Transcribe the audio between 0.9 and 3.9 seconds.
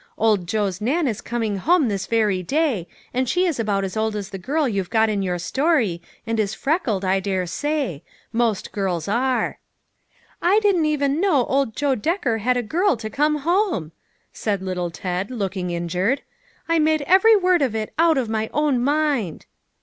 is coming home this very day, and she is about